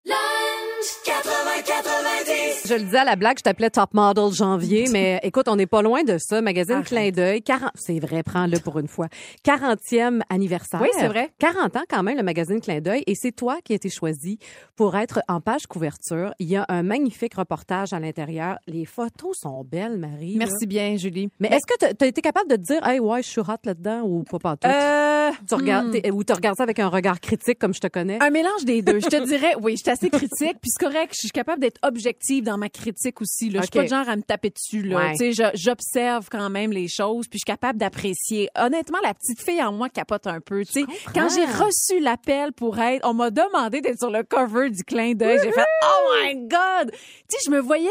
[2.67, 5.67] Je le disais à la blague, je t'appelais Top Model janvier, mais écoute, on n'est
[5.67, 6.41] pas loin de ça.
[6.41, 6.87] Magazine Arrête.
[6.89, 9.09] Clin d'œil, 40, c'est vrai, prends-le pour une fois.
[9.45, 10.81] 40e anniversaire.
[10.83, 11.31] Oui, c'est vrai.
[11.39, 14.39] 40 ans quand même, le magazine Clin d'œil, et c'est toi qui as été choisi
[14.77, 16.33] pour être en page couverture.
[16.39, 18.57] Il y a un magnifique reportage à l'intérieur.
[18.67, 20.35] Les photos sont belles, Marie.
[20.35, 20.47] là.
[20.47, 21.10] Merci bien, Julie.
[21.39, 23.57] Mais est-ce que tu as été capable de te dire, hey, ouais, je suis hot
[23.65, 24.69] là-dedans ou pas pas tout?
[24.69, 26.15] Euh, tu regardes, hmm.
[26.15, 28.19] ou tu regardes ça avec un regard critique comme je te connais?
[28.21, 29.01] Un mélange des deux.
[29.01, 31.13] Je te dirais, oui, je suis assez critique, puis c'est correct.
[31.15, 33.51] Je suis capable d'être objective dans ma critique aussi.
[33.51, 33.61] Là.
[33.61, 34.83] Je suis pas de genre à me taper dessus.
[34.83, 35.13] Là.
[35.13, 35.33] Ouais.
[35.55, 38.49] J'observe quand même les choses, puis je suis capable d'apprécier.
[38.59, 40.65] Honnêtement, la petite fille en moi capote un peu.
[40.65, 44.71] Tu sais, quand j'ai reçu l'appel pour être, on m'a demandé d'être sur le cover
[44.71, 45.39] du clin d'œil.
[45.43, 46.91] J'ai fait, oh my god.
[46.91, 47.91] Tu sais, je me voyais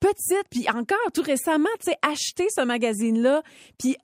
[0.00, 3.42] petite, puis encore tout récemment, tu sais, acheter ce magazine-là,
[3.78, 3.96] puis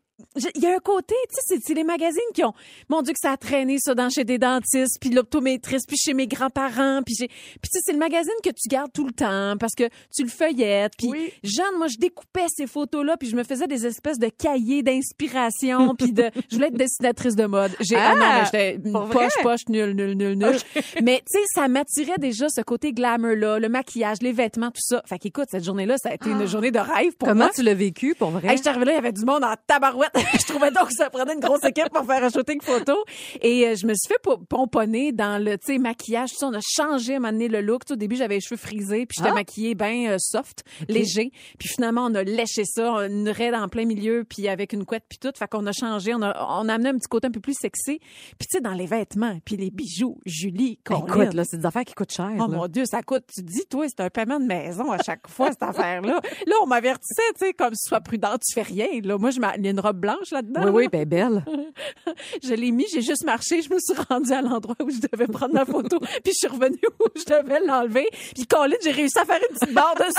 [0.55, 2.53] il y a un côté, tu sais, c'est- les magazines qui ont,
[2.89, 6.15] mon Dieu, que ça a traîné ça dans chez des dentistes, puis l'optométriste, puis chez
[6.15, 9.13] mes grands-parents, puis j'ai, puis tu sais, c'est le magazine que tu gardes tout le
[9.13, 10.93] temps parce que tu le feuillettes.
[10.99, 11.33] Puis Oui.
[11.43, 15.95] Jeanne, moi, je découpais ces photos-là, puis je me faisais des espèces de cahiers d'inspiration,
[15.95, 17.73] puis de, je voulais être dessinatrice de mode.
[17.81, 20.57] J'ai, ah, Ah, non, mais j'étais poche, poche, nul, nul, nul, nul.
[21.03, 25.03] Mais tu sais, ça m'attirait déjà ce côté glamour-là, le maquillage, les vêtements, tout ça.
[25.07, 27.53] Fait qu'écoute, cette journée-là, ça a été une journée de rêve pour Comment moi.
[27.55, 28.49] tu l'as vécu pour vrai?
[28.49, 30.11] Hey, je suis arrivée là, il y avait du monde en tabarouette.
[30.41, 32.95] je trouvais donc que ça prenait une grosse équipe pour faire un shooting photo.
[33.41, 36.31] Et euh, je me suis fait po- pomponner dans le, tu sais, maquillage.
[36.43, 37.85] On a changé à donné le look.
[37.85, 39.35] Tu sais, au début, j'avais les cheveux frisés, puis j'étais Ah.
[39.35, 41.31] maquillée bien soft, léger.
[41.59, 45.05] Puis finalement, on a léché ça, une raide en plein milieu, puis avec une couette,
[45.09, 45.33] puis tout.
[45.37, 47.55] Fait qu'on a changé, on a, on a amené un petit côté un peu plus
[47.59, 47.99] sexy.
[48.39, 51.67] Puis tu sais, dans les vêtements, puis les bijoux, Julie, qu'on Écoute, là, c'est des
[51.67, 52.31] affaires qui coûtent cher.
[52.35, 52.49] Oh là.
[52.49, 53.25] mon Dieu, ça coûte.
[53.35, 56.21] Tu dis, toi, c'est un paiement de maison à chaque fois, cette affaire-là.
[56.47, 58.87] Là, on m'avertissait, tu sais, comme sois prudent, tu fais rien.
[59.03, 60.63] Là, moi, je a une robe blanche là-dedans.
[60.65, 61.45] Oui, oui, ben belle.
[62.43, 65.27] Je l'ai mis, j'ai juste marché, je me suis rendue à l'endroit où je devais
[65.27, 68.07] prendre ma photo, puis je suis revenue où je devais l'enlever.
[68.35, 70.13] Puis Colin, j'ai réussi à faire une petite barre dessus.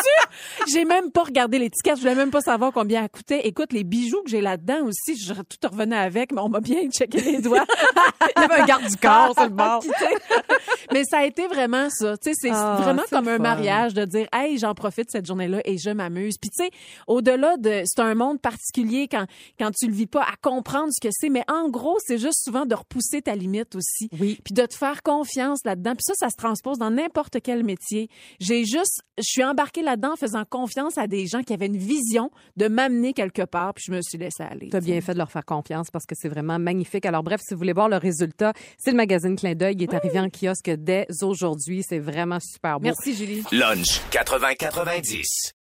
[0.73, 3.45] J'ai même pas regardé l'étiquette, je voulais même pas savoir combien elle coûtait.
[3.47, 6.89] Écoute, les bijoux que j'ai là-dedans aussi, je tout revenais avec, mais on m'a bien
[6.89, 7.65] checké les doigts.
[8.37, 9.83] Il y avait un garde du corps sur le bord.
[10.91, 12.17] Mais ça a été vraiment ça.
[12.17, 13.41] Tu sais, c'est Ah, vraiment comme un fun.
[13.43, 16.35] mariage de dire, hey, j'en profite cette journée-là et je m'amuse.
[16.39, 16.69] Puis tu sais,
[17.07, 19.25] au-delà de, c'est un monde particulier quand
[19.59, 21.29] quand tu le vis pas à comprendre ce que c'est.
[21.29, 24.09] Mais en gros, c'est juste souvent de repousser ta limite aussi.
[24.19, 24.39] Oui.
[24.43, 25.91] Puis de te faire confiance là-dedans.
[25.91, 28.09] Puis ça, ça se transpose dans n'importe quel métier.
[28.39, 31.77] J'ai juste, je suis embarquée là-dedans en faisant confiance à des gens qui avaient une
[31.77, 33.73] vision de m'amener quelque part.
[33.73, 34.69] Puis je me suis laissée aller.
[34.69, 34.91] Tu as tu sais.
[34.91, 37.05] bien fait de leur faire confiance parce que c'est vraiment magnifique.
[37.05, 39.75] Alors bref, si vous voulez voir le résultat, c'est le magazine Clin d'œil.
[39.77, 41.83] Il est arrivé en kiosque dès aujourd'hui.
[41.87, 42.85] C'est vraiment super beau.
[42.85, 43.43] Merci Julie.
[43.51, 45.62] Lunch 80-90.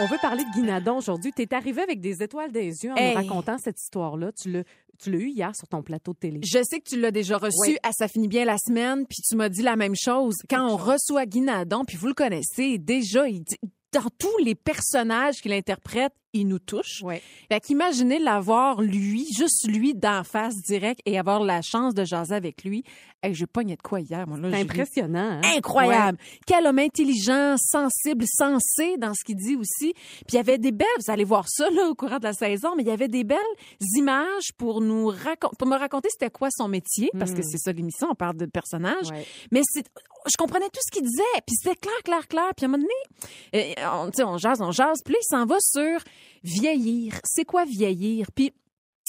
[0.00, 1.32] On veut parler de Guinadon aujourd'hui.
[1.36, 3.10] Tu es arrivé avec des étoiles des yeux en Hey.
[3.14, 4.32] nous racontant cette histoire-là.
[4.32, 4.62] Tu l'as
[4.98, 6.40] tu l'as eu hier sur ton plateau de télé.
[6.44, 7.76] Je sais que tu l'as déjà reçu Oui.
[7.82, 10.36] à Ça finit bien la semaine, puis tu m'as dit la même chose.
[10.48, 13.56] Quand on reçoit Guinadon, puis vous le connaissez, déjà, il dit-
[13.92, 17.02] dans tous les personnages qu'il interprète, il nous touche.
[17.02, 17.22] Ouais.
[17.50, 22.34] Fait qu'imaginez l'avoir, lui, juste lui, d'en face direct et avoir la chance de jaser
[22.34, 22.84] avec lui.
[23.24, 24.36] Hey, j'ai pogné de quoi hier, moi.
[24.50, 25.40] C'est impressionnant.
[25.44, 25.56] hein?
[25.56, 26.18] Incroyable.
[26.44, 29.92] Quel homme intelligent, sensible, sensé dans ce qu'il dit aussi.
[29.94, 32.32] Puis il y avait des belles, vous allez voir ça là, au courant de la
[32.32, 33.38] saison, mais il y avait des belles
[33.96, 37.70] images pour nous raconter, pour me raconter c'était quoi son métier, parce que c'est ça
[37.72, 39.10] l'émission, on parle de personnage.
[39.10, 39.24] Ouais.
[39.52, 39.84] Mais c'est,
[40.26, 42.50] je comprenais tout ce qu'il disait, puis c'était clair, clair, clair.
[42.56, 45.24] Puis à un moment donné, euh, on, tu sais, on jase, on jase, puis il
[45.28, 46.00] s'en va sur
[46.42, 47.20] vieillir.
[47.24, 48.30] C'est quoi vieillir?
[48.32, 48.52] Puis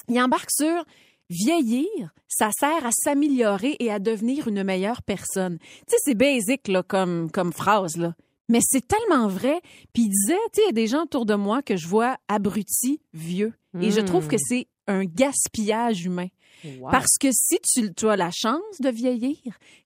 [0.10, 0.84] il embarque sur
[1.30, 5.58] vieillir, ça sert à s'améliorer et à devenir une meilleure personne.
[5.60, 8.16] Tu sais, c'est basic là, comme, comme phrase, là.
[8.50, 9.62] Mais c'est tellement vrai.
[9.94, 11.88] Puis il disait, tu sais, il y a des gens autour de moi que je
[11.88, 13.54] vois abrutis, vieux.
[13.82, 16.28] Et je trouve que c'est un gaspillage humain.
[16.80, 16.92] Wow.
[16.92, 19.38] Parce que si tu, tu as la chance de vieillir,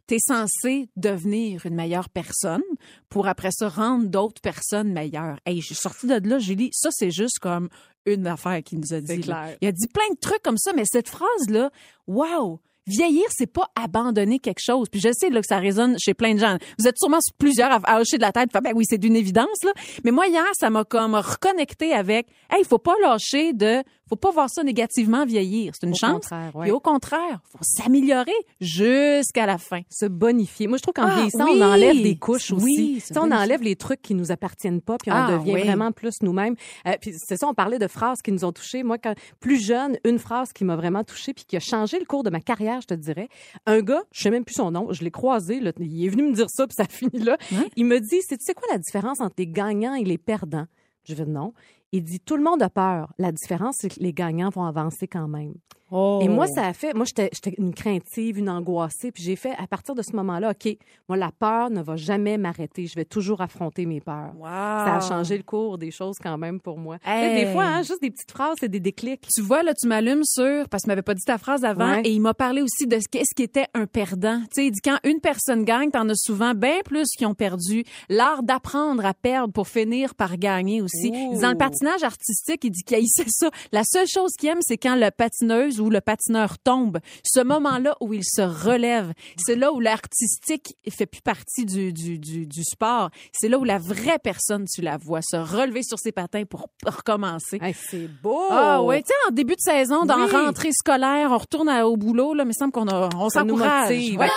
[0.08, 2.64] tu es censé devenir une meilleure personne
[3.10, 5.40] pour après ça rendre d'autres personnes meilleures.
[5.46, 7.70] Hey, je suis sortie de là, Julie, ça c'est juste comme
[8.06, 9.20] une affaire qu'il nous a dit.
[9.20, 9.58] clair.
[9.62, 11.72] Il a dit plein de trucs comme ça, mais cette phrase-là,
[12.08, 12.60] wow!
[12.88, 14.88] Vieillir, c'est pas abandonner quelque chose.
[14.90, 16.58] Puis je sais là, que ça résonne chez plein de gens.
[16.80, 18.50] Vous êtes sûrement plusieurs à, à hocher de la tête.
[18.54, 19.74] Ben oui, c'est d'une évidence là.
[20.06, 22.28] Mais moi hier, ça m'a comme reconnecté avec.
[22.50, 23.84] Hey, il faut pas lâcher de.
[24.10, 25.74] Faut pas voir ça négativement vieillir.
[25.76, 26.14] C'est une Au chance.
[26.14, 26.70] contraire, ouais.
[26.70, 29.82] Et au contraire, faut s'améliorer jusqu'à la fin.
[29.90, 30.68] se bonifier.
[30.68, 31.60] Moi, je trouve qu'en Ah, vieillissant, oui.
[31.60, 32.64] on enlève des couches aussi.
[32.64, 35.64] Oui, sais, on enlève les trucs qui nous appartiennent pas, puis on Ah, devient oui.
[35.64, 36.56] vraiment plus nous-mêmes.
[36.88, 38.84] Euh, puis c'est ça, on parlait de phrases qui nous ont touchés.
[38.84, 42.06] Moi, quand plus jeune, une phrase qui m'a vraiment touchée, puis qui a changé le
[42.06, 43.30] cours de ma carrière, je te dirais.
[43.66, 46.24] Un gars, je sais même plus son nom, je l'ai croisé, là, il est venu
[46.24, 47.38] me dire ça, puis ça finit là.
[47.76, 50.66] Il me dit, c'est tu sais quoi la différence entre les gagnants et les perdants?
[51.04, 51.54] Je vais non.
[51.92, 53.14] Il dit, tout le monde a peur.
[53.18, 55.54] La différence, c'est que les gagnants vont avancer quand même.
[55.92, 56.20] Oh.
[56.22, 59.68] Et moi, ça a fait, moi, j'étais une craintive, une angoissée, puis j'ai fait, à
[59.68, 62.88] partir de ce moment-là, OK, moi, la peur ne va jamais m'arrêter.
[62.88, 64.34] Je vais toujours affronter mes peurs.
[64.38, 64.46] Wow.
[64.46, 66.98] Ça a changé le cours des choses quand même pour moi.
[67.06, 67.30] Hey.
[67.32, 69.28] Tu sais, Des fois, hein, juste des petites phrases, c'est des déclics.
[69.34, 72.02] Tu vois, là, tu m'allumes sur, parce qu'il m'avait pas dit ta phrase avant, Ouais.
[72.04, 74.40] et il m'a parlé aussi de ce qu'est-ce qui était un perdant.
[74.42, 77.34] Tu sais, il dit quand une personne gagne, t'en as souvent bien plus qui ont
[77.34, 77.84] perdu.
[78.10, 81.12] L'art d'apprendre à perdre pour finir par gagner aussi.
[81.42, 83.50] Dans le patinage artistique, il dit qu'il haïssait ça.
[83.72, 87.00] La seule chose qu'il aime, c'est quand le patineuse ou le patineur tombe.
[87.24, 89.14] Ce moment-là où il se relève.
[89.38, 93.10] C'est là où l'artistique fait plus partie du, du, du, du sport.
[93.32, 96.68] C'est là où la vraie personne, tu la vois se relever sur ses patins pour
[96.86, 97.60] recommencer.
[97.62, 98.48] Hey, c'est beau!
[98.50, 100.32] Ah ouais, tu sais, en début de saison, dans Oui.
[100.32, 103.30] rentrée scolaire, on retourne à- au boulot, là, mais il me semble qu'on a, on
[103.30, 103.90] s'encourage.
[103.90, 104.20] motive.
[104.20, 104.30] Ouais.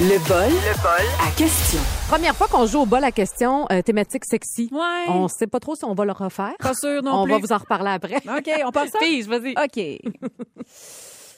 [0.00, 1.80] Le bol, le bol à question.
[2.08, 4.68] Première fois qu'on joue au bol à question euh, thématique sexy.
[4.70, 5.04] Ouais.
[5.08, 6.54] On sait pas trop si on va le refaire.
[6.60, 7.32] Pas sûr non on plus.
[7.32, 8.16] va vous en reparler après.
[8.38, 8.98] OK, on passe ça?
[9.00, 9.54] Pige, vas-y.
[9.60, 10.12] OK.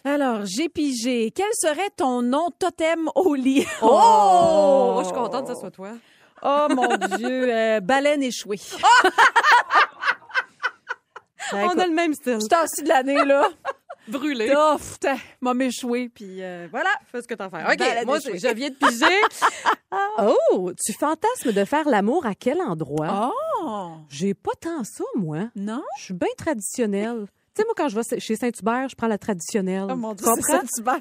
[0.05, 1.33] Alors, j'ai pigé.
[1.35, 3.66] Quel serait ton nom totem au lit?
[3.83, 4.96] Oh!
[5.01, 5.90] Je suis contente que ce soit toi.
[6.42, 8.61] Oh mon Dieu, euh, baleine échouée.
[11.53, 12.38] Ben, On écoute, a le même style.
[12.40, 13.49] Je suis de l'année, là.
[14.11, 14.49] Brûlé.
[14.49, 16.90] Tough, t'as- m'a m'échoué, puis euh, voilà.
[17.11, 17.77] Fais ce que t'as fait.
[17.77, 18.38] Ben, OK, moi, déchouée.
[18.38, 19.20] je viens de piger.
[20.53, 23.33] oh, tu fantasmes de faire l'amour à quel endroit?
[23.62, 23.92] Oh!
[24.09, 25.49] J'ai pas tant ça, moi.
[25.57, 25.83] Non?
[25.99, 27.27] Je suis bien traditionnelle.
[27.61, 29.87] Sais, moi, quand je vais chez Saint-Hubert, je prends la traditionnelle.
[29.90, 31.01] Oh mon Dieu, Saint-Hubert.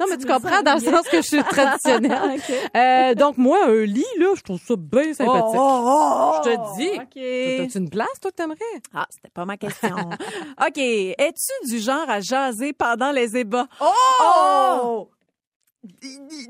[0.00, 2.40] Non, mais tu comprends dans le sens que je suis traditionnelle.
[2.76, 5.56] Euh, donc, moi, un lit, là, je trouve ça bien sympathique.
[5.58, 6.90] Oh, Je te dis.
[6.98, 7.66] OK.
[7.66, 8.58] T'as-tu une place, toi, que t'aimerais?
[8.94, 9.94] Ah, c'était pas ma question.
[10.66, 10.78] OK.
[10.78, 13.66] Es-tu du genre à jaser pendant les ébats?
[13.80, 15.08] Oh!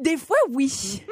[0.01, 1.03] Des fois, oui.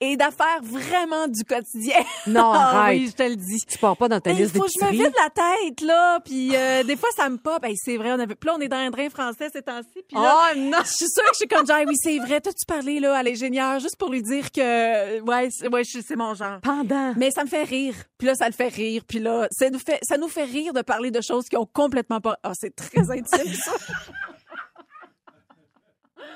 [0.00, 1.96] Et d'affaires vraiment du quotidien.
[2.26, 2.98] Non, Ah arrête.
[3.00, 3.60] oui, je te le dis.
[3.66, 6.20] Tu pars pas dans ta Il liste faut que je me vide la tête, là.
[6.24, 7.64] Puis euh, des fois, ça me pop.
[7.64, 8.34] Hey, c'est vrai, on avait...
[8.34, 10.02] Puis là, on est dans un train français ces temps-ci.
[10.06, 10.78] Puis là, Oh, non!
[10.84, 12.40] je suis sûre que je suis comme genre, oui, c'est vrai.
[12.40, 15.82] Toi, tu parlais, là, à l'ingénieur, juste pour lui dire que, ouais, c'est, ouais,
[16.16, 16.60] mon genre.
[16.60, 17.14] Pendant.
[17.16, 17.94] Mais ça me fait rire.
[18.18, 19.02] Puis là, ça le fait rire.
[19.08, 21.68] Puis là, ça nous fait, ça nous fait rire de parler de choses qui ont
[21.72, 22.36] complètement pas...
[22.42, 23.72] Ah, c'est très intime, ça.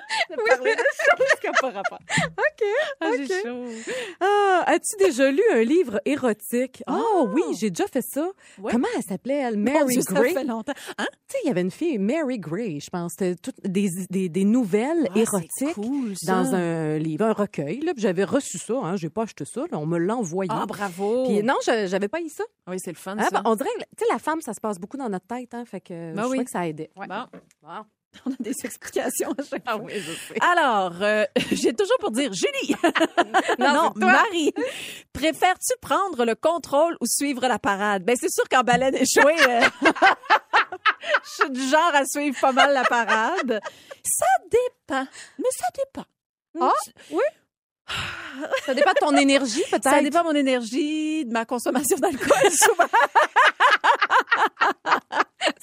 [0.31, 1.99] de parler de choses qui pas rapport.
[2.39, 2.67] OK.
[3.01, 3.65] Ah, j'ai chaud.
[4.21, 6.83] Ah, as-tu déjà lu un livre érotique?
[6.89, 8.29] Oh, oui, j'ai déjà fait ça.
[8.59, 8.73] Ouais.
[8.73, 9.57] Comment elle s'appelait, elle?
[9.59, 10.33] Mary Dieu, ça Gray?
[10.35, 10.73] fait longtemps.
[10.99, 11.07] Hein?
[11.29, 13.13] Tu sais, il y avait une fille, Mary Gray, je pense.
[13.13, 17.81] C'était toutes des, des, des nouvelles Ah, érotiques cool, dans un livre, un recueil.
[17.81, 18.75] Là, j'avais reçu ça.
[18.83, 19.63] Hein, j'ai pas acheté ça.
[19.71, 20.51] là, on me l'a envoyé.
[20.55, 21.25] Ah, bravo.
[21.27, 22.45] Puis non, je- j'avais pas eu ça.
[22.69, 23.31] oui, c'est le fun, Hein, ça.
[23.31, 25.55] ben, on dirait, que, tu sais, la femme, ça se passe beaucoup dans notre tête.
[25.55, 26.23] Hein, fait que Ben je oui.
[26.31, 26.91] trouvais que ça aidait.
[26.97, 27.07] Ouais.
[27.07, 27.25] Bon,
[27.63, 27.69] Bon.
[28.27, 29.75] on a des explications à chaque fois.
[29.75, 30.35] Ah oui, je sais.
[30.41, 32.75] Alors, euh, j'ai toujours pour dire Julie.
[33.59, 34.13] non, toi.
[34.13, 34.53] Marie.
[35.13, 38.05] Préfères-tu prendre le contrôle ou suivre la parade?
[38.05, 39.61] Ben, c'est sûr qu'en baleine échouée, euh,
[41.25, 43.61] je suis du genre à suivre pas mal la parade.
[44.05, 45.07] Ça dépend.
[45.39, 46.07] Mais ça dépend.
[46.61, 46.73] Ah,
[47.11, 47.23] oui?
[48.67, 49.85] Ça dépend de ton énergie, peut-être.
[49.85, 52.85] Ça dépend de mon énergie, de ma consommation d'alcool, souvent.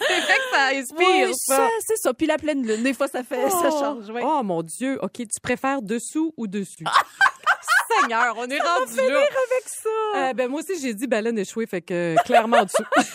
[0.08, 1.56] C'est vrai que ça inspire, Oui, ça.
[1.58, 2.14] ça, c'est ça.
[2.14, 3.80] Puis la pleine lune, des fois, ça fait, ça Oh.
[3.80, 4.10] change.
[4.10, 4.22] ouais.
[4.24, 6.84] Oh mon Dieu, OK, tu préfères dessous ou dessus?
[8.02, 9.04] Seigneur, on est rendu là.
[9.20, 9.90] avec ça.
[10.18, 12.84] Euh, ben moi aussi j'ai dit baleine échouée, fait que clairement en dessous.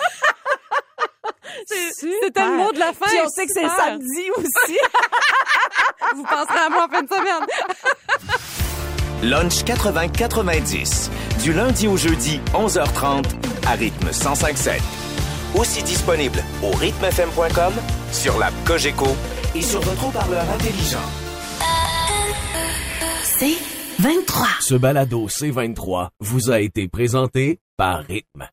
[1.67, 3.07] C'est- C'était le mot de la fin.
[3.07, 4.79] Puis on sait que c'est samedi aussi.
[6.15, 7.47] Vous penserez à moi en fin de semaine.
[9.23, 11.11] Lunch 80-90.
[11.43, 13.25] Du lundi au jeudi, 11h30,
[13.67, 14.81] à rythme 105.7.
[15.55, 17.73] Aussi disponible au rythmefm.com,
[18.13, 19.09] sur l'app Cogeco
[19.55, 20.99] et sur votre haut-parleur intelligent.
[23.25, 23.57] C'est
[24.01, 24.47] 23.
[24.61, 28.49] Ce balado C23 vous a été présenté par Rythme.